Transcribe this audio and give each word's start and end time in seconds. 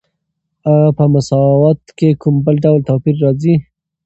آیا 0.71 0.89
په 0.97 1.03
مساوات 1.13 1.81
کې 1.97 2.09
کوم 2.21 2.35
ډول 2.63 2.79
توپیر 2.89 3.15
راځي؟ 3.23 3.55